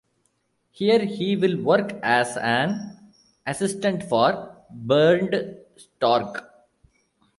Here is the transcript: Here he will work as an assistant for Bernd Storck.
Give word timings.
Here 0.71 1.05
he 1.05 1.35
will 1.35 1.61
work 1.61 1.91
as 2.01 2.35
an 2.35 3.11
assistant 3.45 4.01
for 4.01 4.57
Bernd 4.71 5.57
Storck. 5.77 6.43